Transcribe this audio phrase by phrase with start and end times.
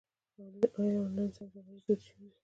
[0.81, 2.29] آیا آنلاین سوداګري دود شوې؟